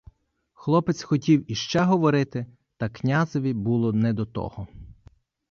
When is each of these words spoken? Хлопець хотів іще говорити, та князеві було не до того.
Хлопець 0.53 1.03
хотів 1.03 1.51
іще 1.51 1.79
говорити, 1.79 2.45
та 2.77 2.89
князеві 2.89 3.53
було 3.53 3.93
не 3.93 4.13
до 4.13 4.25
того. 4.25 4.67